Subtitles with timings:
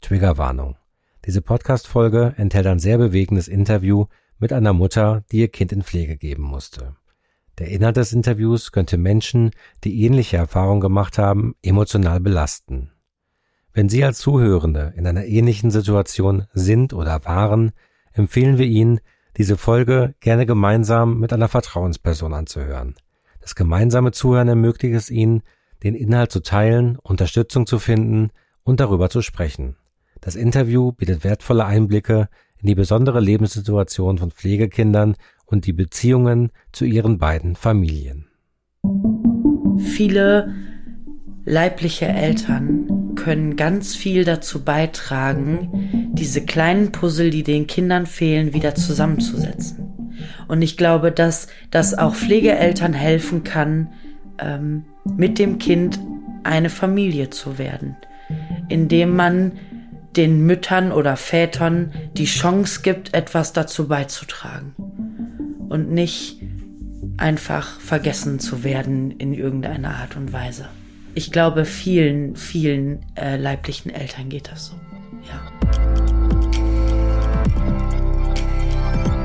[0.00, 0.76] Triggerwarnung.
[1.24, 4.06] Diese Podcast-Folge enthält ein sehr bewegendes Interview
[4.38, 6.96] mit einer Mutter, die ihr Kind in Pflege geben musste.
[7.58, 9.50] Der Inhalt des Interviews könnte Menschen,
[9.82, 12.92] die ähnliche Erfahrungen gemacht haben, emotional belasten.
[13.72, 17.72] Wenn Sie als Zuhörende in einer ähnlichen Situation sind oder waren,
[18.12, 19.00] empfehlen wir Ihnen,
[19.36, 22.94] diese Folge gerne gemeinsam mit einer Vertrauensperson anzuhören.
[23.40, 25.42] Das gemeinsame Zuhören ermöglicht es Ihnen,
[25.82, 28.30] den Inhalt zu teilen, Unterstützung zu finden
[28.62, 29.76] und darüber zu sprechen.
[30.20, 32.28] Das Interview bietet wertvolle Einblicke
[32.60, 35.14] in die besondere Lebenssituation von Pflegekindern
[35.46, 38.26] und die Beziehungen zu ihren beiden Familien.
[39.78, 40.54] Viele
[41.44, 48.74] leibliche Eltern können ganz viel dazu beitragen, diese kleinen Puzzle, die den Kindern fehlen, wieder
[48.74, 49.88] zusammenzusetzen.
[50.46, 53.92] Und ich glaube, dass das auch Pflegeeltern helfen kann,
[54.38, 54.84] ähm,
[55.16, 55.98] mit dem Kind
[56.44, 57.96] eine Familie zu werden,
[58.68, 59.52] indem man
[60.16, 64.74] den Müttern oder Vätern die Chance gibt, etwas dazu beizutragen
[65.68, 66.40] und nicht
[67.16, 70.68] einfach vergessen zu werden in irgendeiner Art und Weise.
[71.14, 74.74] Ich glaube, vielen, vielen äh, leiblichen Eltern geht das so.
[75.28, 75.40] Ja.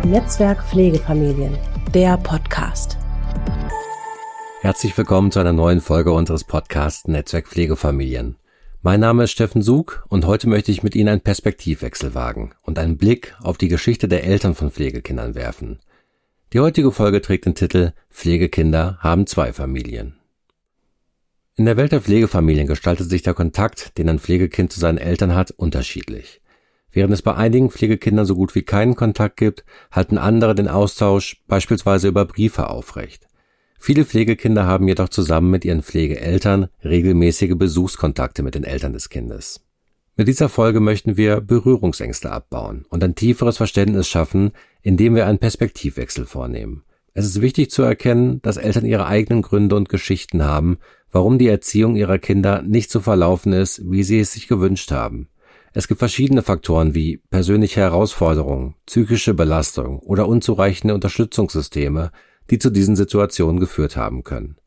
[0.06, 1.58] Netzwerk Pflegefamilien,
[1.94, 2.98] der Podcast.
[4.62, 8.38] Herzlich willkommen zu einer neuen Folge unseres Podcasts Netzwerk Pflegefamilien.
[8.86, 12.78] Mein Name ist Steffen Sug und heute möchte ich mit Ihnen einen Perspektivwechsel wagen und
[12.78, 15.80] einen Blick auf die Geschichte der Eltern von Pflegekindern werfen.
[16.52, 20.18] Die heutige Folge trägt den Titel Pflegekinder haben zwei Familien.
[21.56, 25.34] In der Welt der Pflegefamilien gestaltet sich der Kontakt, den ein Pflegekind zu seinen Eltern
[25.34, 26.42] hat, unterschiedlich.
[26.92, 31.42] Während es bei einigen Pflegekindern so gut wie keinen Kontakt gibt, halten andere den Austausch
[31.48, 33.30] beispielsweise über Briefe aufrecht.
[33.86, 39.60] Viele Pflegekinder haben jedoch zusammen mit ihren Pflegeeltern regelmäßige Besuchskontakte mit den Eltern des Kindes.
[40.16, 44.54] Mit dieser Folge möchten wir Berührungsängste abbauen und ein tieferes Verständnis schaffen,
[44.84, 46.84] indem wir einen Perspektivwechsel vornehmen.
[47.14, 50.78] Es ist wichtig zu erkennen, dass Eltern ihre eigenen Gründe und Geschichten haben,
[51.12, 55.28] warum die Erziehung ihrer Kinder nicht so verlaufen ist, wie sie es sich gewünscht haben.
[55.74, 62.12] Es gibt verschiedene Faktoren wie persönliche Herausforderungen, psychische Belastung oder unzureichende Unterstützungssysteme,
[62.50, 64.58] die zu diesen Situationen geführt haben können.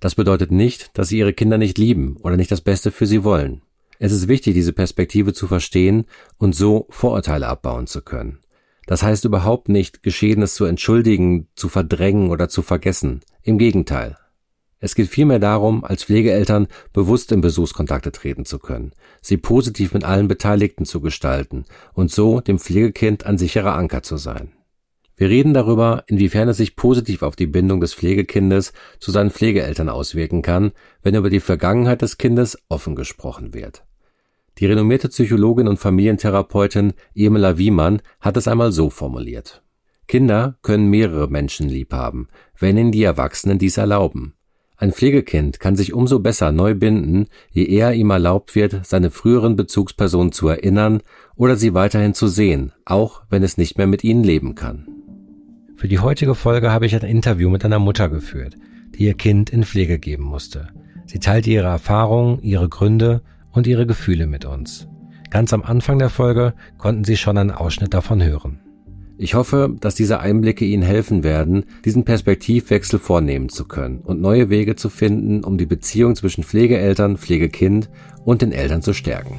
[0.00, 3.24] Das bedeutet nicht, dass sie ihre Kinder nicht lieben oder nicht das Beste für sie
[3.24, 3.62] wollen.
[3.98, 6.04] Es ist wichtig, diese Perspektive zu verstehen
[6.38, 8.40] und so Vorurteile abbauen zu können.
[8.86, 13.20] Das heißt überhaupt nicht, Geschehenes zu entschuldigen, zu verdrängen oder zu vergessen.
[13.42, 14.16] Im Gegenteil.
[14.78, 18.92] Es geht vielmehr darum, als Pflegeeltern bewusst in Besuchskontakte treten zu können,
[19.22, 21.64] sie positiv mit allen Beteiligten zu gestalten
[21.94, 24.52] und so dem Pflegekind ein sicherer Anker zu sein.
[25.18, 29.88] Wir reden darüber, inwiefern es sich positiv auf die Bindung des Pflegekindes zu seinen Pflegeeltern
[29.88, 30.72] auswirken kann,
[31.02, 33.84] wenn über die Vergangenheit des Kindes offen gesprochen wird.
[34.58, 39.62] Die renommierte Psychologin und Familientherapeutin Emela Wiemann hat es einmal so formuliert.
[40.06, 42.28] Kinder können mehrere Menschen lieb haben,
[42.58, 44.34] wenn ihnen die Erwachsenen dies erlauben.
[44.76, 49.56] Ein Pflegekind kann sich umso besser neu binden, je eher ihm erlaubt wird, seine früheren
[49.56, 51.00] Bezugspersonen zu erinnern
[51.34, 54.95] oder sie weiterhin zu sehen, auch wenn es nicht mehr mit ihnen leben kann.
[55.76, 58.56] Für die heutige Folge habe ich ein Interview mit einer Mutter geführt,
[58.94, 60.68] die ihr Kind in Pflege geben musste.
[61.04, 63.20] Sie teilte ihre Erfahrungen, ihre Gründe
[63.52, 64.88] und ihre Gefühle mit uns.
[65.28, 68.60] Ganz am Anfang der Folge konnten Sie schon einen Ausschnitt davon hören.
[69.18, 74.48] Ich hoffe, dass diese Einblicke Ihnen helfen werden, diesen Perspektivwechsel vornehmen zu können und neue
[74.48, 77.90] Wege zu finden, um die Beziehung zwischen Pflegeeltern, Pflegekind
[78.24, 79.36] und den Eltern zu stärken.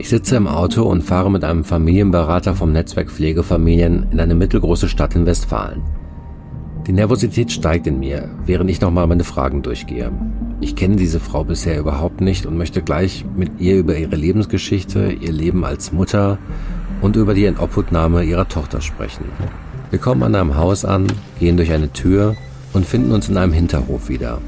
[0.00, 4.88] Ich sitze im Auto und fahre mit einem Familienberater vom Netzwerk Pflegefamilien in eine mittelgroße
[4.88, 5.82] Stadt in Westfalen.
[6.86, 10.12] Die Nervosität steigt in mir, während ich nochmal meine Fragen durchgehe.
[10.60, 15.10] Ich kenne diese Frau bisher überhaupt nicht und möchte gleich mit ihr über ihre Lebensgeschichte,
[15.10, 16.38] ihr Leben als Mutter
[17.00, 19.24] und über die Inobhutnahme ihrer Tochter sprechen.
[19.90, 21.08] Wir kommen an einem Haus an,
[21.40, 22.36] gehen durch eine Tür
[22.72, 24.38] und finden uns in einem Hinterhof wieder.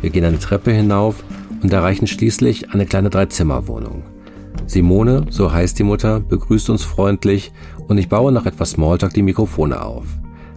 [0.00, 1.22] Wir gehen eine Treppe hinauf
[1.62, 4.02] und erreichen schließlich eine kleine Dreizimmerwohnung.
[4.66, 7.52] Simone, so heißt die Mutter, begrüßt uns freundlich
[7.86, 10.04] und ich baue nach etwas Smalltalk die Mikrofone auf.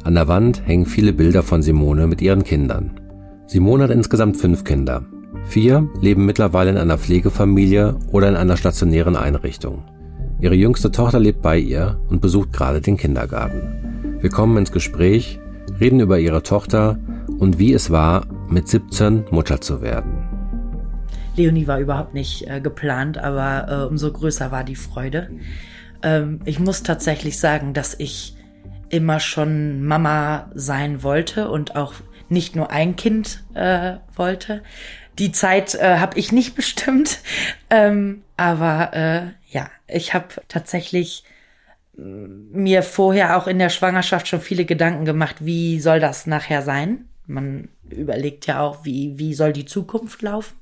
[0.03, 2.99] An der Wand hängen viele Bilder von Simone mit ihren Kindern.
[3.47, 5.05] Simone hat insgesamt fünf Kinder.
[5.45, 9.83] Vier leben mittlerweile in einer Pflegefamilie oder in einer stationären Einrichtung.
[10.41, 14.17] Ihre jüngste Tochter lebt bei ihr und besucht gerade den Kindergarten.
[14.21, 15.39] Wir kommen ins Gespräch,
[15.79, 16.97] reden über ihre Tochter
[17.39, 20.28] und wie es war, mit 17 Mutter zu werden.
[21.39, 25.29] Leonie war überhaupt nicht äh, geplant, aber äh, umso größer war die Freude.
[26.03, 28.35] Ähm, ich muss tatsächlich sagen, dass ich
[28.89, 31.93] immer schon Mama sein wollte und auch
[32.27, 34.63] nicht nur ein Kind äh, wollte.
[35.17, 37.19] die Zeit äh, habe ich nicht bestimmt.
[37.69, 41.23] Ähm, aber äh, ja, ich habe tatsächlich
[41.95, 47.09] mir vorher auch in der Schwangerschaft schon viele Gedanken gemacht, wie soll das nachher sein?
[47.27, 50.58] Man überlegt ja auch, wie, wie soll die Zukunft laufen?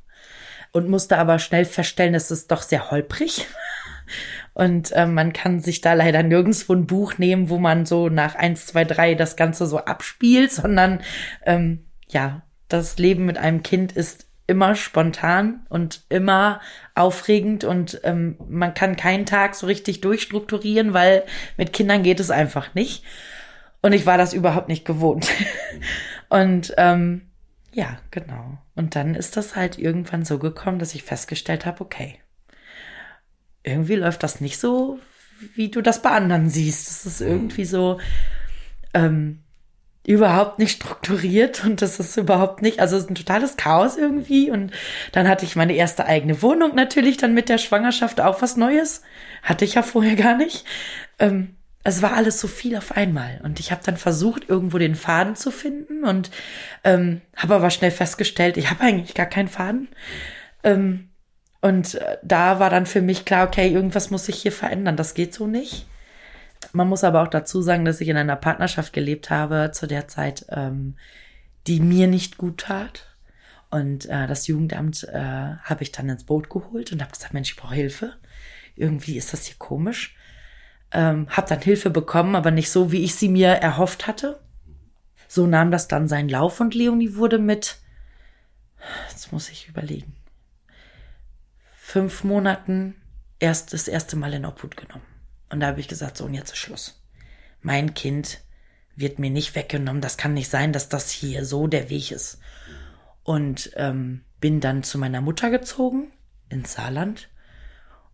[0.72, 3.48] Und musste aber schnell feststellen, es ist doch sehr holprig.
[4.54, 8.34] Und äh, man kann sich da leider nirgendwo ein Buch nehmen, wo man so nach
[8.34, 11.02] eins, zwei, drei das Ganze so abspielt, sondern
[11.46, 16.62] ähm, ja, das Leben mit einem Kind ist immer spontan und immer
[16.96, 21.24] aufregend und ähm, man kann keinen Tag so richtig durchstrukturieren, weil
[21.58, 23.04] mit Kindern geht es einfach nicht.
[23.82, 25.30] Und ich war das überhaupt nicht gewohnt.
[26.30, 27.27] und ähm,
[27.78, 28.58] ja, genau.
[28.74, 32.18] Und dann ist das halt irgendwann so gekommen, dass ich festgestellt habe, okay,
[33.62, 34.98] irgendwie läuft das nicht so,
[35.54, 36.88] wie du das bei anderen siehst.
[36.88, 38.00] Das ist irgendwie so,
[38.96, 39.44] ähm,
[40.08, 44.50] überhaupt nicht strukturiert und das ist überhaupt nicht, also es ist ein totales Chaos irgendwie
[44.50, 44.72] und
[45.12, 49.04] dann hatte ich meine erste eigene Wohnung natürlich dann mit der Schwangerschaft auch was Neues.
[49.44, 50.66] Hatte ich ja vorher gar nicht.
[51.20, 54.96] Ähm, es war alles so viel auf einmal und ich habe dann versucht, irgendwo den
[54.96, 56.32] Faden zu finden und
[56.84, 59.88] ähm, habe aber schnell festgestellt, ich habe eigentlich gar keinen Faden.
[60.64, 61.10] Ähm,
[61.62, 65.14] und äh, da war dann für mich klar, okay, irgendwas muss sich hier verändern, das
[65.14, 65.88] geht so nicht.
[66.74, 70.08] Man muss aber auch dazu sagen, dass ich in einer Partnerschaft gelebt habe zu der
[70.08, 70.96] Zeit, ähm,
[71.68, 73.16] die mir nicht gut tat.
[73.70, 77.52] Und äh, das Jugendamt äh, habe ich dann ins Boot geholt und habe gesagt, Mensch,
[77.52, 78.14] ich brauche Hilfe.
[78.76, 80.17] Irgendwie ist das hier komisch.
[80.92, 84.40] Ähm, habe dann Hilfe bekommen, aber nicht so, wie ich sie mir erhofft hatte.
[85.28, 87.80] So nahm das dann seinen Lauf und Leonie wurde mit,
[89.10, 90.16] jetzt muss ich überlegen,
[91.82, 92.96] fünf Monaten
[93.40, 95.06] erst das erste Mal in Obhut genommen.
[95.50, 97.02] Und da habe ich gesagt, so und jetzt ist Schluss.
[97.62, 98.40] Mein Kind
[98.96, 100.02] wird mir nicht weggenommen.
[100.02, 102.40] Das kann nicht sein, dass das hier so der Weg ist.
[103.24, 106.12] Und ähm, bin dann zu meiner Mutter gezogen
[106.50, 107.30] ins Saarland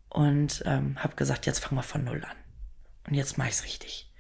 [0.10, 2.43] und ähm, habe gesagt, jetzt fangen wir von null an.
[3.08, 4.12] Und jetzt mache ich's richtig.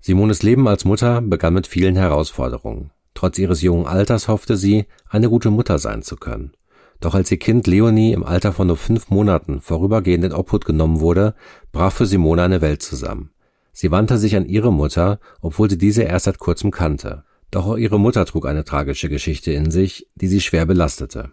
[0.00, 2.90] Simones Leben als Mutter begann mit vielen Herausforderungen.
[3.14, 6.52] Trotz ihres jungen Alters hoffte sie, eine gute Mutter sein zu können.
[7.00, 11.00] Doch als ihr Kind Leonie im Alter von nur fünf Monaten vorübergehend in Obhut genommen
[11.00, 11.34] wurde,
[11.72, 13.30] brach für Simone eine Welt zusammen.
[13.72, 17.24] Sie wandte sich an ihre Mutter, obwohl sie diese erst seit kurzem kannte.
[17.50, 21.30] Doch auch ihre Mutter trug eine tragische Geschichte in sich, die sie schwer belastete.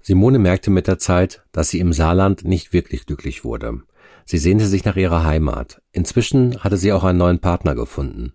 [0.00, 3.82] Simone merkte mit der Zeit, dass sie im Saarland nicht wirklich glücklich wurde.
[4.24, 5.82] Sie sehnte sich nach ihrer Heimat.
[5.92, 8.32] Inzwischen hatte sie auch einen neuen Partner gefunden.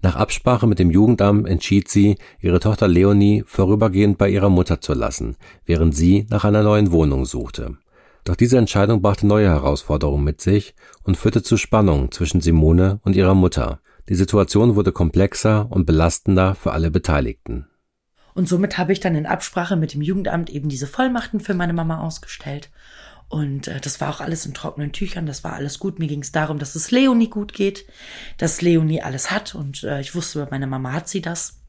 [0.00, 4.94] Nach Absprache mit dem Jugendamt entschied sie, ihre Tochter Leonie vorübergehend bei ihrer Mutter zu
[4.94, 7.76] lassen, während sie nach einer neuen Wohnung suchte.
[8.24, 13.16] Doch diese Entscheidung brachte neue Herausforderungen mit sich und führte zu Spannungen zwischen Simone und
[13.16, 13.80] ihrer Mutter.
[14.08, 17.66] Die Situation wurde komplexer und belastender für alle Beteiligten.
[18.34, 21.74] Und somit habe ich dann in Absprache mit dem Jugendamt eben diese Vollmachten für meine
[21.74, 22.70] Mama ausgestellt
[23.32, 25.98] und äh, das war auch alles in trockenen Tüchern, das war alles gut.
[25.98, 27.86] Mir ging es darum, dass es Leonie gut geht,
[28.36, 29.54] dass Leonie alles hat.
[29.54, 31.62] Und äh, ich wusste, meine Mama hat sie das.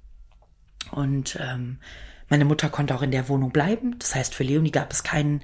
[0.92, 1.80] Und ähm,
[2.27, 3.98] meine Mutter konnte auch in der Wohnung bleiben.
[3.98, 5.42] Das heißt, für Leonie gab es keinen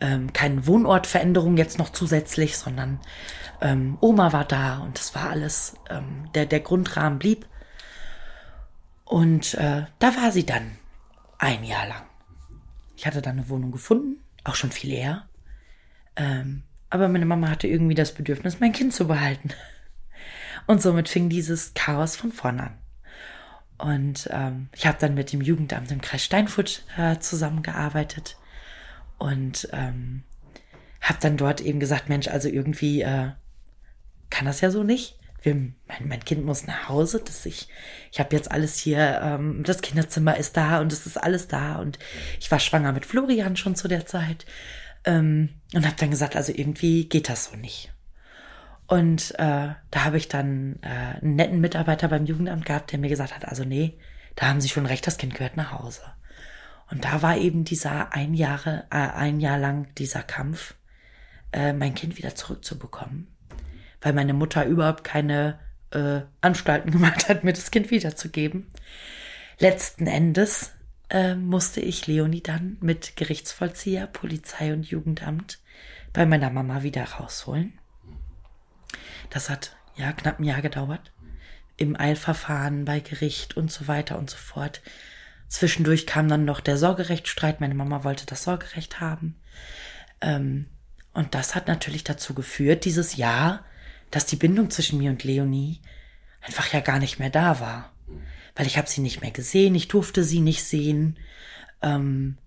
[0.00, 2.98] ähm, keine Wohnortveränderung jetzt noch zusätzlich, sondern
[3.60, 7.46] ähm, Oma war da und das war alles, ähm, der, der Grundrahmen blieb.
[9.04, 10.78] Und äh, da war sie dann
[11.36, 12.06] ein Jahr lang.
[12.96, 15.27] Ich hatte dann eine Wohnung gefunden, auch schon viel eher.
[16.18, 19.50] Ähm, aber meine Mama hatte irgendwie das Bedürfnis, mein Kind zu behalten.
[20.66, 22.78] Und somit fing dieses Chaos von vorn an.
[23.78, 28.36] Und ähm, ich habe dann mit dem Jugendamt im Kreis Steinfurt äh, zusammengearbeitet
[29.18, 30.24] und ähm,
[31.00, 33.30] habe dann dort eben gesagt, Mensch, also irgendwie äh,
[34.30, 35.18] kann das ja so nicht.
[35.42, 37.68] Wir, mein, mein Kind muss nach Hause, dass ich,
[38.10, 41.76] ich habe jetzt alles hier, ähm, das Kinderzimmer ist da und es ist alles da
[41.76, 42.00] und
[42.40, 44.44] ich war schwanger mit Florian schon zu der Zeit.
[45.04, 47.92] Ähm, und habe dann gesagt, also irgendwie geht das so nicht.
[48.86, 53.10] Und äh, da habe ich dann äh, einen netten Mitarbeiter beim Jugendamt gehabt, der mir
[53.10, 53.98] gesagt hat, also nee,
[54.34, 56.00] da haben Sie schon recht, das Kind gehört nach Hause.
[56.90, 60.74] Und da war eben dieser ein Jahre, äh, ein Jahr lang dieser Kampf,
[61.52, 63.28] äh, mein Kind wieder zurückzubekommen,
[64.00, 65.58] weil meine Mutter überhaupt keine
[65.90, 68.70] äh, Anstalten gemacht hat, mir das Kind wiederzugeben.
[69.58, 70.72] Letzten Endes
[71.10, 75.58] äh, musste ich Leonie dann mit Gerichtsvollzieher, Polizei und Jugendamt
[76.12, 77.78] bei meiner Mama wieder rausholen.
[79.30, 81.12] Das hat ja knapp ein Jahr gedauert.
[81.76, 84.82] Im Eilverfahren, bei Gericht und so weiter und so fort.
[85.48, 87.60] Zwischendurch kam dann noch der Sorgerechtsstreit.
[87.60, 89.36] Meine Mama wollte das Sorgerecht haben.
[90.20, 90.66] Ähm,
[91.14, 93.64] und das hat natürlich dazu geführt, dieses Jahr,
[94.10, 95.80] dass die Bindung zwischen mir und Leonie
[96.42, 97.92] einfach ja gar nicht mehr da war
[98.58, 101.16] weil ich habe sie nicht mehr gesehen, ich durfte sie nicht sehen.
[101.80, 102.38] Ähm,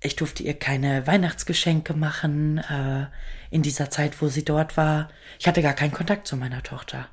[0.00, 3.06] ich durfte ihr keine Weihnachtsgeschenke machen äh,
[3.52, 5.08] in dieser Zeit, wo sie dort war.
[5.38, 7.08] Ich hatte gar keinen Kontakt zu meiner Tochter.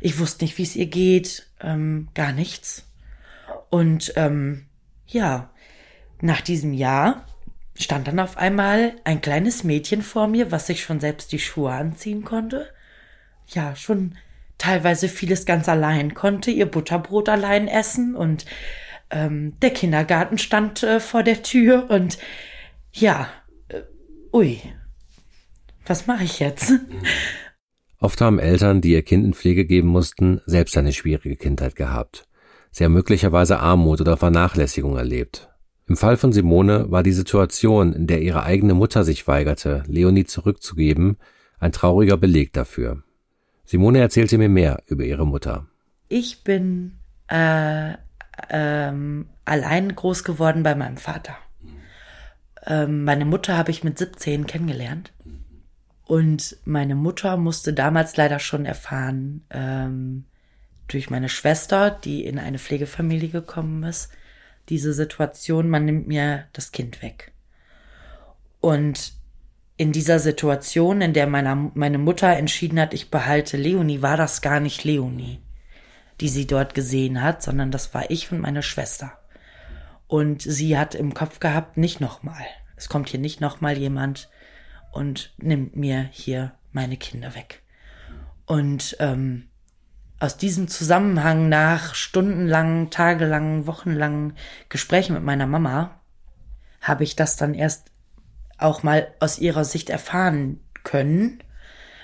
[0.00, 2.88] Ich wusste nicht, wie es ihr geht, ähm, gar nichts.
[3.68, 4.64] Und ähm,
[5.06, 5.50] ja,
[6.22, 7.26] nach diesem Jahr
[7.78, 11.72] stand dann auf einmal ein kleines Mädchen vor mir, was sich schon selbst die Schuhe
[11.72, 12.72] anziehen konnte.
[13.48, 14.16] Ja, schon
[14.62, 18.46] teilweise vieles ganz allein konnte, ihr Butterbrot allein essen und
[19.10, 22.18] ähm, der Kindergarten stand äh, vor der Tür und
[22.92, 23.26] ja,
[23.66, 23.80] äh,
[24.32, 24.60] ui,
[25.84, 26.74] was mache ich jetzt?
[27.98, 32.28] Oft haben Eltern, die ihr Kind in Pflege geben mussten, selbst eine schwierige Kindheit gehabt.
[32.70, 35.50] Sie haben möglicherweise Armut oder Vernachlässigung erlebt.
[35.88, 40.24] Im Fall von Simone war die Situation, in der ihre eigene Mutter sich weigerte, Leonie
[40.24, 41.16] zurückzugeben,
[41.58, 43.02] ein trauriger Beleg dafür.
[43.64, 45.66] Simone erzählte mir mehr über ihre Mutter.
[46.08, 47.94] Ich bin äh,
[48.50, 51.36] ähm, allein groß geworden bei meinem Vater.
[52.66, 55.12] Ähm, meine Mutter habe ich mit 17 kennengelernt.
[56.06, 60.24] Und meine Mutter musste damals leider schon erfahren, ähm,
[60.88, 64.10] durch meine Schwester, die in eine Pflegefamilie gekommen ist,
[64.68, 67.32] diese Situation, man nimmt mir das Kind weg.
[68.60, 69.14] Und
[69.82, 74.40] in dieser Situation, in der meine, meine Mutter entschieden hat, ich behalte Leonie, war das
[74.40, 75.40] gar nicht Leonie
[76.22, 79.18] die sie dort gesehen hat, sondern das war ich und meine Schwester.
[80.06, 82.44] Und sie hat im Kopf gehabt, nicht nochmal.
[82.76, 84.30] Es kommt hier nicht nochmal jemand
[84.92, 87.62] und nimmt mir hier meine Kinder weg.
[88.46, 89.48] Und ähm,
[90.20, 94.36] aus diesem Zusammenhang nach stundenlangen, tagelangen, wochenlangen
[94.68, 96.00] Gesprächen mit meiner Mama
[96.80, 97.91] habe ich das dann erst
[98.62, 101.42] auch mal aus ihrer Sicht erfahren können,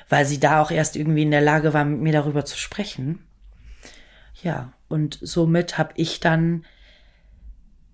[0.09, 3.21] weil sie da auch erst irgendwie in der Lage war, mit mir darüber zu sprechen.
[4.43, 6.65] Ja, und somit habe ich dann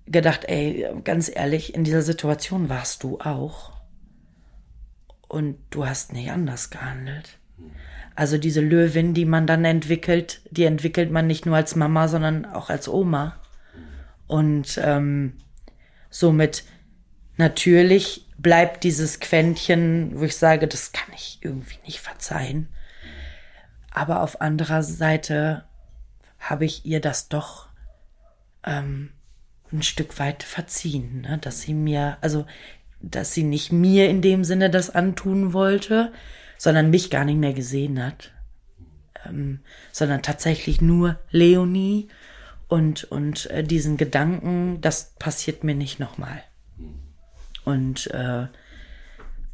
[0.06, 3.72] gedacht, ey, ganz ehrlich, in dieser Situation warst du auch.
[5.28, 7.38] Und du hast nicht anders gehandelt.
[8.14, 12.44] Also diese Löwin, die man dann entwickelt, die entwickelt man nicht nur als Mama, sondern
[12.44, 13.40] auch als Oma.
[14.26, 15.34] Und ähm,
[16.10, 16.64] somit
[17.36, 22.68] natürlich bleibt dieses Quäntchen, wo ich sage, das kann ich irgendwie nicht verzeihen.
[23.90, 25.64] Aber auf anderer Seite
[26.38, 27.68] habe ich ihr das doch
[28.62, 29.10] ähm,
[29.72, 31.38] ein Stück weit verziehen, ne?
[31.38, 32.46] dass sie mir, also
[33.00, 36.12] dass sie nicht mir in dem Sinne das antun wollte,
[36.58, 38.32] sondern mich gar nicht mehr gesehen hat,
[39.26, 39.60] ähm,
[39.90, 42.08] sondern tatsächlich nur Leonie
[42.68, 46.42] und und äh, diesen Gedanken, das passiert mir nicht nochmal.
[47.64, 48.46] Und äh,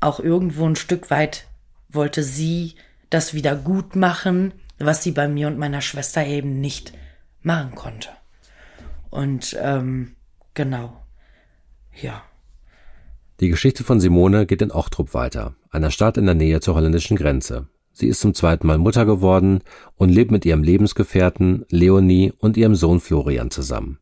[0.00, 1.46] auch irgendwo ein Stück weit
[1.88, 2.74] wollte sie
[3.10, 6.92] das wieder gut machen, was sie bei mir und meiner Schwester eben nicht
[7.42, 8.08] machen konnte.
[9.10, 10.12] Und ähm,
[10.54, 11.00] genau,
[12.00, 12.22] ja.
[13.40, 17.16] Die Geschichte von Simone geht in Ochtrup weiter, einer Stadt in der Nähe zur holländischen
[17.16, 17.68] Grenze.
[17.92, 19.60] Sie ist zum zweiten Mal Mutter geworden
[19.96, 23.98] und lebt mit ihrem Lebensgefährten Leonie und ihrem Sohn Florian zusammen.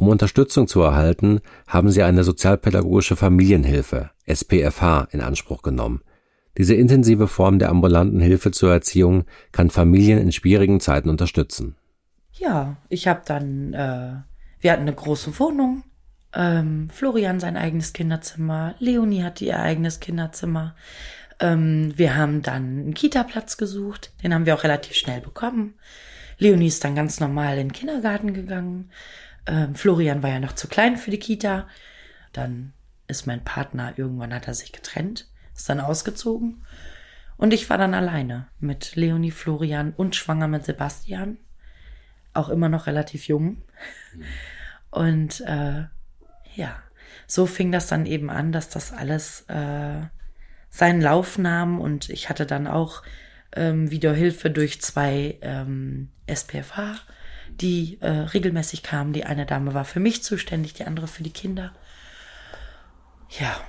[0.00, 6.00] Um Unterstützung zu erhalten, haben sie eine sozialpädagogische Familienhilfe, SPFH, in Anspruch genommen,
[6.56, 11.76] diese intensive Form der ambulanten Hilfe zur Erziehung kann Familien in schwierigen Zeiten unterstützen.
[12.32, 14.14] Ja, ich habe dann, äh,
[14.60, 15.84] wir hatten eine große Wohnung.
[16.32, 20.74] Ähm, Florian sein eigenes Kinderzimmer, Leonie hatte ihr eigenes Kinderzimmer.
[21.40, 25.74] Ähm, wir haben dann einen Kita-Platz gesucht, den haben wir auch relativ schnell bekommen.
[26.38, 28.90] Leonie ist dann ganz normal in den Kindergarten gegangen.
[29.46, 31.68] Ähm, Florian war ja noch zu klein für die Kita.
[32.32, 32.72] Dann
[33.06, 35.30] ist mein Partner, irgendwann hat er sich getrennt
[35.60, 36.64] ist dann ausgezogen.
[37.36, 41.38] Und ich war dann alleine mit Leonie Florian und schwanger mit Sebastian.
[42.32, 43.62] Auch immer noch relativ jung.
[44.90, 45.84] Und äh,
[46.54, 46.82] ja,
[47.26, 50.02] so fing das dann eben an, dass das alles äh,
[50.68, 53.02] seinen Lauf nahm und ich hatte dann auch
[53.52, 56.96] ähm, wieder Hilfe durch zwei ähm, SPFH,
[57.60, 59.12] die äh, regelmäßig kamen.
[59.12, 61.72] Die eine Dame war für mich zuständig, die andere für die Kinder.
[63.38, 63.60] Ja,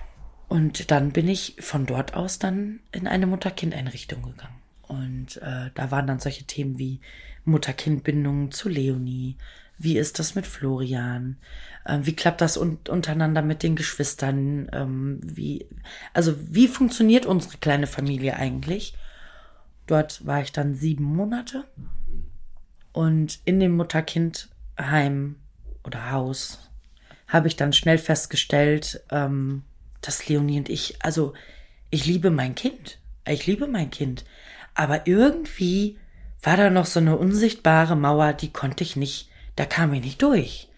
[0.47, 4.59] und dann bin ich von dort aus dann in eine Mutter-Kind-Einrichtung gegangen.
[4.81, 6.99] Und äh, da waren dann solche Themen wie
[7.45, 9.37] Mutter-Kind-Bindung zu Leonie.
[9.77, 11.37] Wie ist das mit Florian?
[11.85, 14.69] Äh, wie klappt das un untereinander mit den Geschwistern?
[14.73, 15.65] Ähm, wie,
[16.13, 18.95] also wie funktioniert unsere kleine Familie eigentlich?
[19.87, 21.63] Dort war ich dann sieben Monate.
[22.93, 25.37] Und in dem Mutter-Kind-Heim
[25.83, 26.69] oder Haus
[27.27, 29.63] habe ich dann schnell festgestellt, ähm,
[30.01, 31.33] dass Leonie und ich, also
[31.89, 32.99] ich liebe mein Kind.
[33.27, 34.25] Ich liebe mein Kind.
[34.73, 35.97] Aber irgendwie
[36.41, 40.21] war da noch so eine unsichtbare Mauer, die konnte ich nicht, da kam ich nicht
[40.21, 40.69] durch.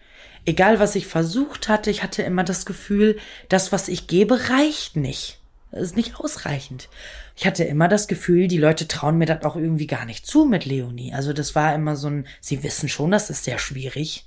[0.46, 3.18] egal was ich versucht hatte, ich hatte immer das Gefühl,
[3.48, 5.38] das, was ich gebe, reicht nicht.
[5.74, 6.88] Ist nicht ausreichend.
[7.36, 10.44] Ich hatte immer das Gefühl, die Leute trauen mir das auch irgendwie gar nicht zu
[10.44, 11.12] mit Leonie.
[11.12, 14.26] Also das war immer so ein, sie wissen schon, das ist sehr schwierig.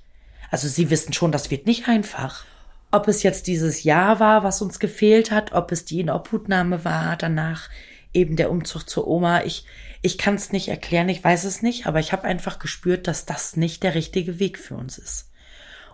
[0.51, 2.45] Also sie wissen schon, das wird nicht einfach.
[2.91, 7.15] Ob es jetzt dieses Jahr war, was uns gefehlt hat, ob es die Inobhutnahme war,
[7.15, 7.69] danach
[8.13, 9.43] eben der Umzug zur Oma.
[9.43, 9.65] Ich,
[10.01, 13.25] ich kann es nicht erklären, ich weiß es nicht, aber ich habe einfach gespürt, dass
[13.25, 15.29] das nicht der richtige Weg für uns ist.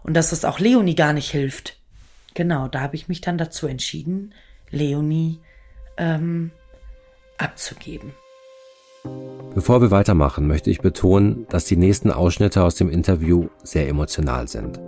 [0.02, 1.78] Und dass es auch Leonie gar nicht hilft.
[2.34, 4.34] Genau, da habe ich mich dann dazu entschieden,
[4.74, 5.40] Leonie
[5.98, 6.52] ähm,
[7.38, 8.12] abzugeben.
[9.54, 14.48] Bevor wir weitermachen, möchte ich betonen, dass die nächsten Ausschnitte aus dem Interview sehr emotional
[14.48, 14.80] sind.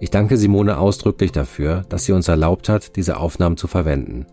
[0.00, 4.26] Ich danke Simone ausdrücklich dafür, dass sie uns erlaubt hat, diese Aufnahmen zu verwenden.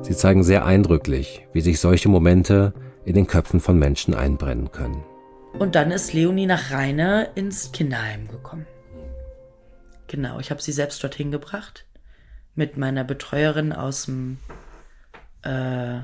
[0.00, 2.72] Sie zeigen sehr eindrücklich, wie sich solche Momente
[3.04, 5.04] in den Köpfen von Menschen einbrennen können.
[5.58, 8.66] Und dann ist Leonie nach Rheine ins Kinderheim gekommen.
[10.06, 11.87] Genau, ich habe sie selbst dorthin gebracht
[12.58, 14.38] mit meiner Betreuerin aus dem
[15.42, 16.00] äh,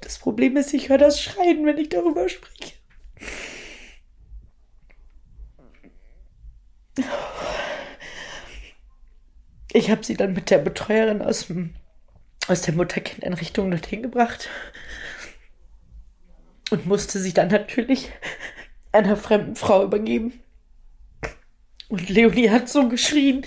[0.00, 2.74] Das Problem ist, ich höre das Schreien, wenn ich darüber spreche.
[9.72, 11.74] Ich habe sie dann mit der Betreuerin aus, dem,
[12.46, 14.48] aus der Mutter-Kind-Einrichtung dorthin gebracht
[16.70, 18.10] und musste sie dann natürlich
[18.92, 20.40] einer fremden Frau übergeben.
[21.88, 23.44] Und Leonie hat so geschrien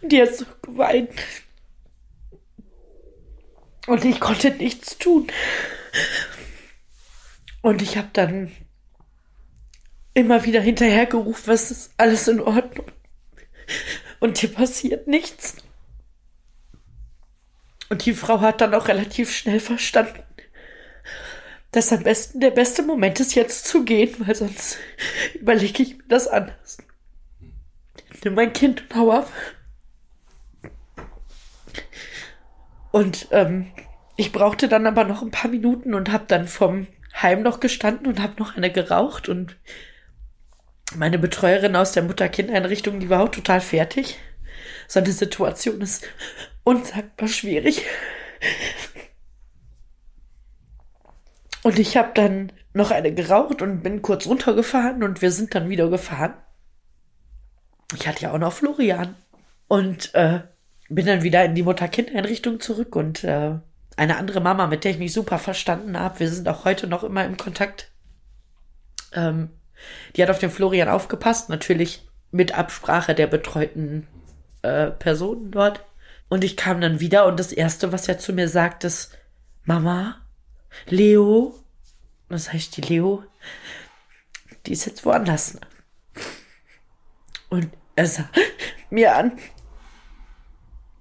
[0.00, 1.10] und die hat so geweint.
[3.86, 5.26] Und ich konnte nichts tun.
[7.62, 8.52] Und ich habe dann
[10.14, 12.86] immer wieder hinterhergerufen, was ist alles in Ordnung?
[14.20, 15.56] Und hier passiert nichts.
[17.88, 20.22] Und die Frau hat dann auch relativ schnell verstanden,
[21.72, 24.78] dass am besten der beste Moment ist, jetzt zu gehen, weil sonst
[25.34, 26.78] überlege ich mir das anders.
[28.22, 29.30] Nimm mein Kind und hau ab.
[32.92, 33.72] Und ähm,
[34.16, 36.86] ich brauchte dann aber noch ein paar Minuten und habe dann vom
[37.20, 39.56] Heim noch gestanden und habe noch eine geraucht und
[40.94, 44.18] meine Betreuerin aus der Mutter-Kind-Einrichtung, die war auch total fertig.
[44.86, 46.06] So eine Situation ist
[46.64, 47.84] unsagbar schwierig.
[51.62, 55.68] Und ich habe dann noch eine geraucht und bin kurz runtergefahren und wir sind dann
[55.68, 56.34] wieder gefahren.
[57.94, 59.14] Ich hatte ja auch noch Florian.
[59.66, 60.40] Und äh,
[60.88, 63.58] bin dann wieder in die Mutter-Kind-Einrichtung zurück und äh,
[63.96, 67.04] eine andere Mama, mit der ich mich super verstanden habe, wir sind auch heute noch
[67.04, 67.90] immer im Kontakt.
[69.12, 69.50] Ähm,
[70.16, 74.06] die hat auf den Florian aufgepasst, natürlich mit Absprache der betreuten
[74.62, 75.84] äh, Personen dort.
[76.28, 79.16] Und ich kam dann wieder und das Erste, was er zu mir sagt, ist,
[79.64, 80.20] Mama,
[80.86, 81.54] Leo,
[82.28, 83.22] das heißt die Leo,
[84.66, 85.58] die ist jetzt woanders.
[87.50, 88.28] Und er sah
[88.90, 89.38] mir an,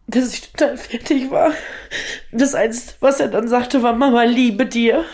[0.08, 1.54] dass ich total fertig war.
[2.32, 5.06] Das Einzige, was er dann sagte, war, Mama, liebe dir.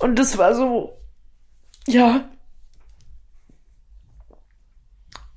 [0.00, 0.98] Und das war so,
[1.86, 2.28] ja.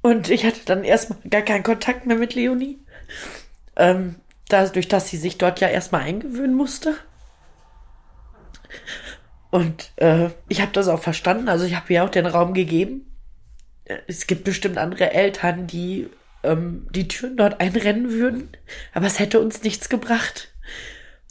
[0.04, 2.78] Und ich hatte dann erstmal gar keinen Kontakt mehr mit Leonie.
[3.76, 4.16] Ähm,
[4.50, 6.96] dadurch, dass sie sich dort ja erstmal eingewöhnen musste.
[9.50, 11.50] Und äh, ich habe das auch verstanden.
[11.50, 13.12] Also ich habe ihr auch den Raum gegeben.
[14.08, 16.10] Es gibt bestimmt andere Eltern, die
[16.44, 18.50] ähm, die Türen dort einrennen würden,
[18.94, 20.50] aber es hätte uns nichts gebracht.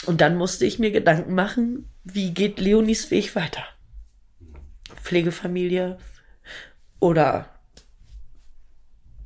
[0.06, 3.64] Und dann musste ich mir Gedanken machen, wie geht Leonis Weg weiter?
[4.96, 5.98] Pflegefamilie
[6.98, 7.48] oder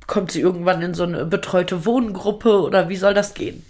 [0.07, 3.63] kommt sie irgendwann in so eine betreute Wohngruppe oder wie soll das gehen?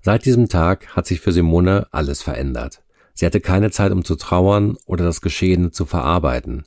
[0.00, 2.82] Seit diesem Tag hat sich für Simone alles verändert.
[3.14, 6.64] Sie hatte keine Zeit, um zu trauern oder das Geschehene zu verarbeiten.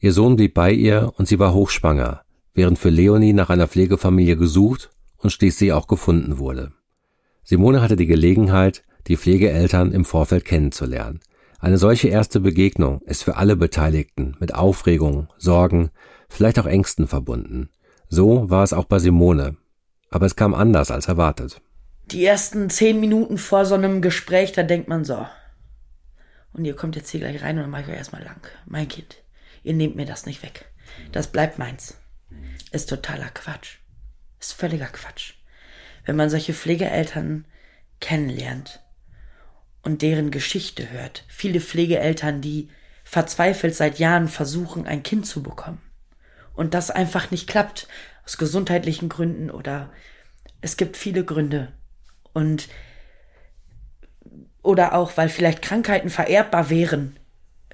[0.00, 2.24] Ihr Sohn blieb bei ihr und sie war hochschwanger
[2.54, 6.72] während für Leonie nach einer Pflegefamilie gesucht und schließlich auch gefunden wurde.
[7.42, 11.20] Simone hatte die Gelegenheit, die Pflegeeltern im Vorfeld kennenzulernen.
[11.58, 15.90] Eine solche erste Begegnung ist für alle Beteiligten mit Aufregung, Sorgen,
[16.28, 17.68] vielleicht auch Ängsten verbunden.
[18.08, 19.56] So war es auch bei Simone.
[20.10, 21.60] Aber es kam anders als erwartet.
[22.06, 25.26] Die ersten zehn Minuten vor so einem Gespräch, da denkt man so.
[26.52, 28.40] Und ihr kommt jetzt hier gleich rein und dann mache ich euch erstmal lang.
[28.66, 29.16] Mein Kind,
[29.62, 30.66] ihr nehmt mir das nicht weg.
[31.12, 31.96] Das bleibt meins
[32.74, 33.78] ist totaler Quatsch.
[34.40, 35.34] Ist völliger Quatsch.
[36.04, 37.46] Wenn man solche Pflegeeltern
[38.00, 38.82] kennenlernt
[39.82, 42.68] und deren Geschichte hört, viele Pflegeeltern, die
[43.04, 45.80] verzweifelt seit Jahren versuchen, ein Kind zu bekommen
[46.54, 47.88] und das einfach nicht klappt,
[48.24, 49.90] aus gesundheitlichen Gründen oder
[50.60, 51.72] es gibt viele Gründe.
[52.32, 52.68] Und
[54.62, 57.16] oder auch, weil vielleicht Krankheiten vererbbar wären,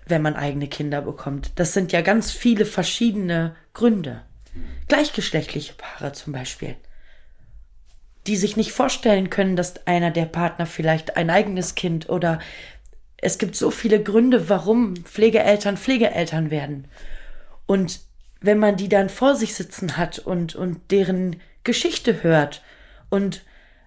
[0.06, 1.52] wenn man eigene Kinder bekommt.
[1.54, 4.22] Das sind ja ganz viele verschiedene Gründe.
[4.88, 6.74] Gleichgeschlechtliche Paare zum Beispiel,
[8.26, 12.40] die sich nicht vorstellen können, dass einer der Partner vielleicht ein eigenes Kind oder
[13.18, 16.88] es gibt so viele Gründe, warum Pflegeeltern Pflegeeltern werden.
[17.66, 18.00] Und
[18.40, 22.62] wenn man die dann vor sich sitzen hat und, und deren Geschichte hört
[23.08, 23.44] und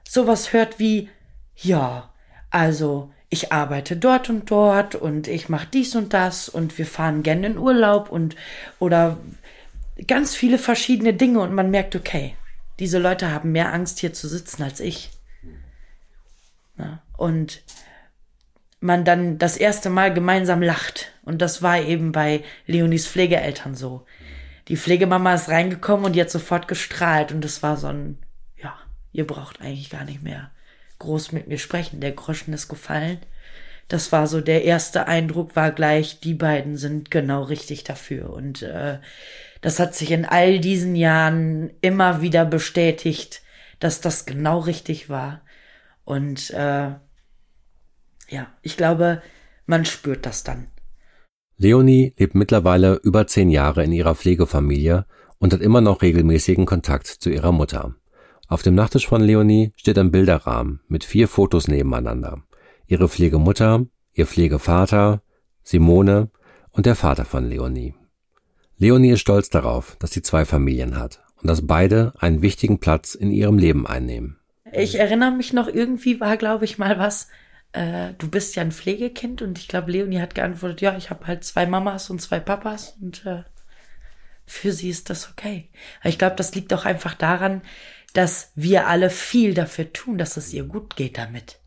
[0.07, 1.09] sowas hört wie,
[1.55, 2.13] ja,
[2.49, 7.23] also ich arbeite dort und dort und ich mache dies und das und wir fahren
[7.23, 8.35] gerne in Urlaub und
[8.77, 9.17] oder
[10.07, 12.35] ganz viele verschiedene Dinge und man merkt, okay,
[12.79, 15.09] diese Leute haben mehr Angst hier zu sitzen als ich.
[16.77, 17.63] Ja, und
[18.79, 21.11] man dann das erste Mal gemeinsam lacht.
[21.23, 24.05] Und das war eben bei Leonis Pflegeeltern so.
[24.67, 28.17] Die Pflegemama ist reingekommen und die hat sofort gestrahlt und das war so ein,
[28.57, 28.73] ja,
[29.11, 30.51] ihr braucht eigentlich gar nicht mehr
[30.99, 31.99] groß mit mir sprechen.
[31.99, 33.19] Der Groschen ist gefallen.
[33.89, 38.31] Das war so der erste Eindruck, war gleich, die beiden sind genau richtig dafür.
[38.31, 38.99] Und äh,
[39.61, 43.41] das hat sich in all diesen Jahren immer wieder bestätigt,
[43.79, 45.41] dass das genau richtig war.
[46.05, 46.91] Und äh,
[48.29, 49.21] ja, ich glaube,
[49.65, 50.67] man spürt das dann.
[51.63, 55.05] Leonie lebt mittlerweile über zehn Jahre in ihrer Pflegefamilie
[55.39, 57.95] und hat immer noch regelmäßigen Kontakt zu ihrer Mutter.
[58.49, 62.43] Auf dem Nachttisch von Leonie steht ein Bilderrahmen mit vier Fotos nebeneinander.
[62.85, 65.21] Ihre Pflegemutter, ihr Pflegevater,
[65.63, 66.31] Simone
[66.71, 67.95] und der Vater von Leonie.
[68.77, 73.15] Leonie ist stolz darauf, dass sie zwei Familien hat und dass beide einen wichtigen Platz
[73.15, 74.37] in ihrem Leben einnehmen.
[74.73, 77.29] Ich erinnere mich noch, irgendwie war, glaube ich, mal was,
[77.73, 81.27] äh, du bist ja ein Pflegekind und ich glaube, Leonie hat geantwortet, ja, ich habe
[81.27, 83.43] halt zwei Mamas und zwei Papas und äh,
[84.45, 85.69] für sie ist das okay.
[85.99, 87.61] Aber ich glaube, das liegt auch einfach daran,
[88.13, 91.59] dass wir alle viel dafür tun, dass es ihr gut geht damit.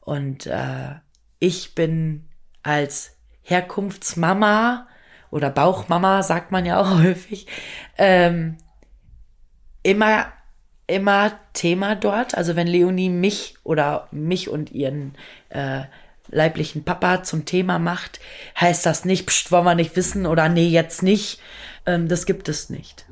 [0.00, 0.96] Und äh,
[1.38, 2.28] ich bin
[2.62, 4.86] als Herkunftsmama
[5.30, 7.46] oder Bauchmama, sagt man ja auch häufig,
[7.96, 8.58] ähm,
[9.82, 10.26] immer
[10.92, 12.36] immer Thema dort.
[12.36, 15.14] Also wenn Leonie mich oder mich und ihren
[15.48, 15.82] äh,
[16.28, 18.20] leiblichen Papa zum Thema macht,
[18.60, 21.40] heißt das nicht, pst, wollen wir nicht wissen oder nee, jetzt nicht.
[21.86, 23.06] Ähm, das gibt es nicht.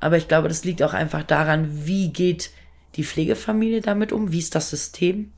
[0.00, 2.50] Aber ich glaube, das liegt auch einfach daran, wie geht
[2.96, 5.32] die Pflegefamilie damit um, wie ist das System,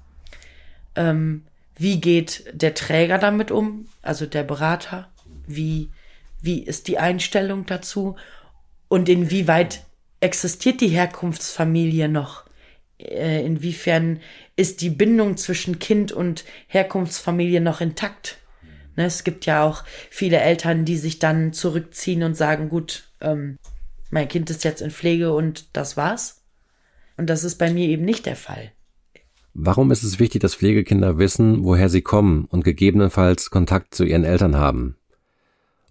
[0.94, 1.44] ähm,
[1.76, 5.08] wie geht der Träger damit um, also der Berater,
[5.46, 5.90] wie,
[6.42, 8.16] wie ist die Einstellung dazu
[8.88, 9.85] und inwieweit
[10.20, 12.44] existiert die Herkunftsfamilie noch?
[12.98, 14.20] Äh, inwiefern
[14.56, 18.38] ist die Bindung zwischen Kind und Herkunftsfamilie noch intakt?
[18.96, 23.58] Ne, es gibt ja auch viele Eltern, die sich dann zurückziehen und sagen, gut, ähm,
[24.10, 26.42] mein Kind ist jetzt in Pflege und das war's.
[27.18, 28.72] Und das ist bei mir eben nicht der Fall.
[29.52, 34.24] Warum ist es wichtig, dass Pflegekinder wissen, woher sie kommen und gegebenenfalls Kontakt zu ihren
[34.24, 34.96] Eltern haben?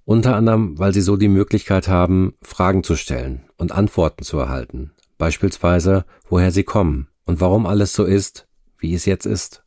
[0.05, 4.91] Unter anderem, weil sie so die Möglichkeit haben, Fragen zu stellen und Antworten zu erhalten.
[5.17, 9.63] Beispielsweise, woher sie kommen und warum alles so ist, wie es jetzt ist.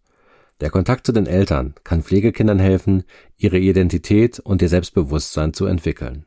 [0.61, 3.03] Der Kontakt zu den Eltern kann Pflegekindern helfen,
[3.37, 6.25] ihre Identität und ihr Selbstbewusstsein zu entwickeln.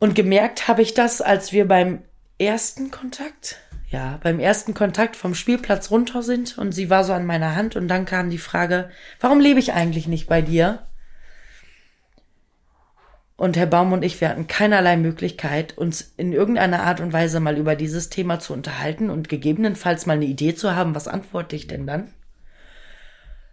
[0.00, 2.02] Und gemerkt habe ich das, als wir beim
[2.38, 7.26] ersten Kontakt, ja, beim ersten Kontakt vom Spielplatz runter sind und sie war so an
[7.26, 8.90] meiner Hand und dann kam die Frage,
[9.20, 10.80] warum lebe ich eigentlich nicht bei dir?
[13.36, 17.40] Und Herr Baum und ich, wir hatten keinerlei Möglichkeit, uns in irgendeiner Art und Weise
[17.40, 21.56] mal über dieses Thema zu unterhalten und gegebenenfalls mal eine Idee zu haben, was antworte
[21.56, 22.12] ich denn dann?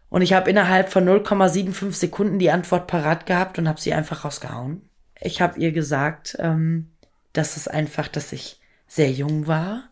[0.09, 4.23] Und ich habe innerhalb von 0,75 Sekunden die Antwort parat gehabt und habe sie einfach
[4.23, 4.87] rausgehauen.
[5.19, 6.91] Ich habe ihr gesagt, ähm,
[7.33, 9.85] dass es einfach, dass ich sehr jung war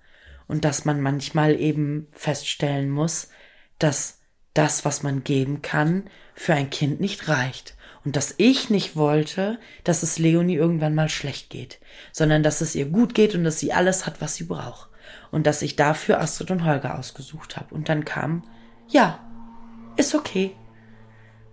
[0.47, 3.29] und dass man manchmal eben feststellen muss,
[3.79, 4.19] dass
[4.53, 6.03] das, was man geben kann,
[6.35, 7.75] für ein Kind nicht reicht
[8.09, 11.79] und dass ich nicht wollte, dass es Leonie irgendwann mal schlecht geht,
[12.11, 14.89] sondern dass es ihr gut geht und dass sie alles hat, was sie braucht.
[15.29, 17.75] Und dass ich dafür Astrid und Holger ausgesucht habe.
[17.75, 18.49] Und dann kam,
[18.87, 19.19] ja,
[19.95, 20.55] ist okay.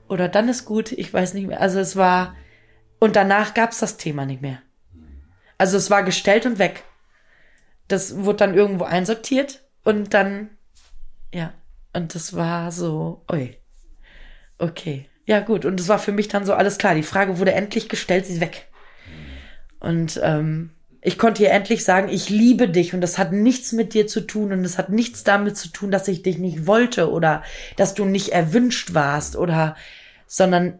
[0.08, 1.60] Oder dann ist gut, ich weiß nicht mehr.
[1.60, 2.34] Also es war,
[3.00, 4.62] und danach gab es das Thema nicht mehr.
[5.58, 6.84] Also es war gestellt und weg.
[7.86, 10.48] Das wurde dann irgendwo einsortiert und dann,
[11.34, 11.52] ja,
[11.92, 13.58] und das war so, oi,
[14.56, 15.06] okay.
[15.26, 15.64] Ja, gut.
[15.64, 16.94] Und es war für mich dann so alles klar.
[16.94, 18.68] Die Frage wurde endlich gestellt, sie ist weg.
[19.80, 20.70] Und ähm,
[21.02, 24.20] ich konnte ihr endlich sagen, ich liebe dich und das hat nichts mit dir zu
[24.22, 27.42] tun und es hat nichts damit zu tun, dass ich dich nicht wollte oder
[27.76, 29.76] dass du nicht erwünscht warst oder,
[30.26, 30.78] sondern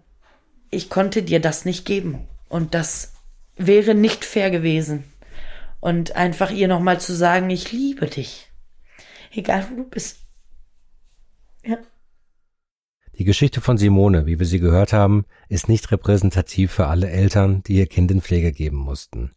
[0.71, 2.27] ich konnte dir das nicht geben.
[2.49, 3.13] Und das
[3.57, 5.05] wäre nicht fair gewesen.
[5.81, 8.51] Und einfach ihr nochmal zu sagen, ich liebe dich.
[9.33, 10.19] Egal wo du bist.
[11.65, 11.79] Ja.
[13.19, 17.63] Die Geschichte von Simone, wie wir sie gehört haben, ist nicht repräsentativ für alle Eltern,
[17.67, 19.31] die ihr Kind in Pflege geben mussten.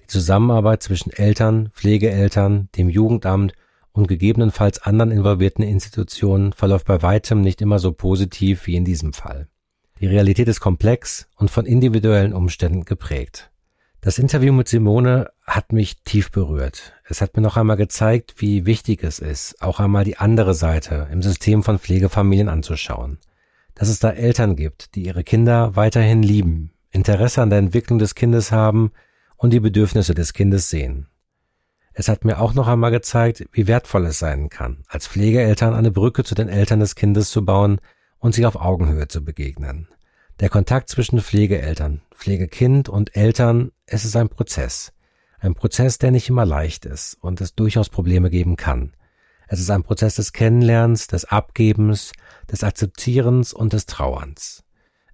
[0.00, 3.54] Die Zusammenarbeit zwischen Eltern, Pflegeeltern, dem Jugendamt
[3.90, 9.12] und gegebenenfalls anderen involvierten Institutionen verläuft bei weitem nicht immer so positiv wie in diesem
[9.12, 9.48] Fall.
[9.98, 13.50] Die Realität ist komplex und von individuellen Umständen geprägt.
[14.06, 16.92] Das Interview mit Simone hat mich tief berührt.
[17.08, 21.08] Es hat mir noch einmal gezeigt, wie wichtig es ist, auch einmal die andere Seite
[21.10, 23.18] im System von Pflegefamilien anzuschauen.
[23.74, 28.14] Dass es da Eltern gibt, die ihre Kinder weiterhin lieben, Interesse an der Entwicklung des
[28.14, 28.92] Kindes haben
[29.38, 31.08] und die Bedürfnisse des Kindes sehen.
[31.92, 35.90] Es hat mir auch noch einmal gezeigt, wie wertvoll es sein kann, als Pflegeeltern eine
[35.90, 37.80] Brücke zu den Eltern des Kindes zu bauen
[38.18, 39.88] und sich auf Augenhöhe zu begegnen.
[40.38, 44.92] Der Kontakt zwischen Pflegeeltern, Pflegekind und Eltern, es ist ein Prozess.
[45.38, 48.92] Ein Prozess, der nicht immer leicht ist und es durchaus Probleme geben kann.
[49.48, 52.12] Es ist ein Prozess des Kennenlernens, des Abgebens,
[52.52, 54.62] des Akzeptierens und des Trauerns.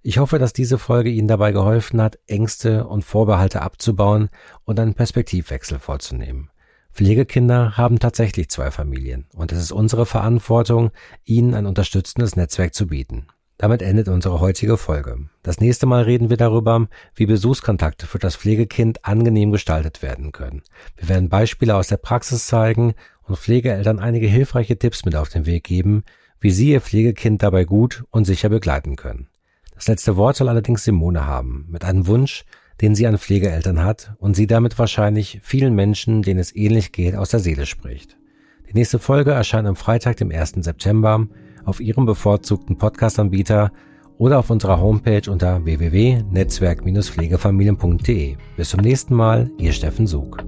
[0.01, 4.27] Ich hoffe, dass diese Folge Ihnen dabei geholfen hat, Ängste und Vorbehalte abzubauen
[4.65, 6.49] und einen Perspektivwechsel vorzunehmen.
[6.91, 10.91] Pflegekinder haben tatsächlich zwei Familien und es ist unsere Verantwortung,
[11.23, 13.27] ihnen ein unterstützendes Netzwerk zu bieten.
[13.63, 15.29] Damit endet unsere heutige Folge.
[15.41, 20.63] Das nächste Mal reden wir darüber, wie Besuchskontakte für das Pflegekind angenehm gestaltet werden können.
[20.97, 25.45] Wir werden Beispiele aus der Praxis zeigen und Pflegeeltern einige hilfreiche Tipps mit auf den
[25.45, 26.03] Weg geben,
[26.41, 29.29] wie sie ihr Pflegekind dabei gut und sicher begleiten können.
[29.73, 32.43] Das letzte Wort soll allerdings Simone haben, mit einem Wunsch,
[32.81, 37.15] den sie an Pflegeeltern hat und sie damit wahrscheinlich vielen Menschen, denen es ähnlich geht,
[37.15, 38.17] aus der Seele spricht.
[38.69, 40.55] Die nächste Folge erscheint am Freitag, dem 1.
[40.65, 41.27] September,
[41.65, 43.71] auf Ihrem bevorzugten Podcast-Anbieter
[44.17, 48.37] oder auf unserer Homepage unter www.netzwerk-pflegefamilien.de.
[48.55, 50.43] Bis zum nächsten Mal, Ihr Steffen Sug.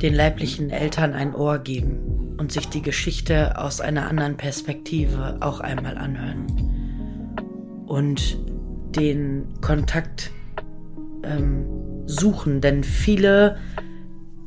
[0.00, 5.60] Den leiblichen Eltern ein Ohr geben und sich die Geschichte aus einer anderen Perspektive auch
[5.60, 6.46] einmal anhören.
[7.86, 8.38] Und
[8.96, 10.32] den Kontakt
[11.22, 11.64] ähm,
[12.06, 13.56] suchen, denn viele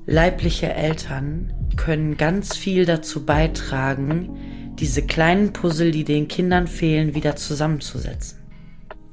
[0.06, 4.38] leibliche Eltern können ganz viel dazu beitragen,
[4.80, 8.40] diese kleinen Puzzle, die den Kindern fehlen, wieder zusammenzusetzen.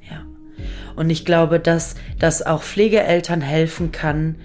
[0.09, 0.25] Ja.
[0.97, 4.37] Und ich glaube, dass das auch Pflegeeltern helfen kann,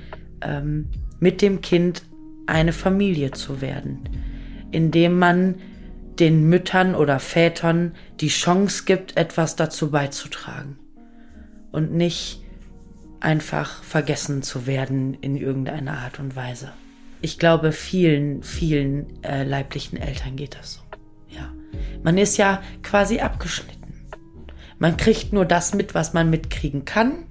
[0.41, 2.03] ähm, mit dem Kind
[2.45, 4.09] eine Familie zu werden,
[4.71, 5.55] indem man
[6.19, 10.77] den Müttern oder Vätern die Chance gibt, etwas dazu beizutragen
[11.71, 12.41] und nicht
[13.19, 16.71] einfach vergessen zu werden in irgendeiner Art und Weise.
[17.21, 20.86] Ich glaube, vielen, vielen äh, leiblichen Eltern geht das so.
[22.03, 23.77] Man ist ja quasi abgeschnitten.
[24.79, 27.25] Man kriegt nur das mit, was man mitkriegen kann.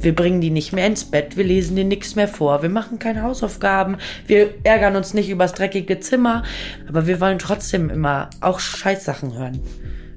[0.00, 3.00] Wir bringen die nicht mehr ins Bett, wir lesen dir nichts mehr vor, wir machen
[3.00, 6.44] keine Hausaufgaben, wir ärgern uns nicht übers dreckige Zimmer,
[6.88, 9.60] aber wir wollen trotzdem immer auch Scheißsachen hören.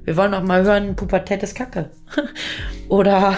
[0.04, 1.90] Wir wollen auch mal hören, Pubertät ist Kacke.
[2.88, 3.36] Oder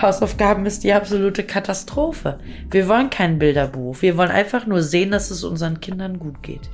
[0.00, 2.38] Hausaufgaben ist die absolute Katastrophe.
[2.70, 4.00] Wir wollen kein Bilderbuch.
[4.00, 6.70] Wir wollen einfach nur sehen, dass es unseren Kindern gut geht.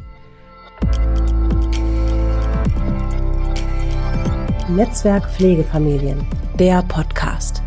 [4.76, 6.26] Netzwerk Pflegefamilien,
[6.58, 7.62] der Podcast.